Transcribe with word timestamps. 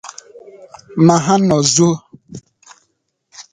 ma 1.05 1.15
ha 1.25 1.33
nọzùo. 1.47 1.91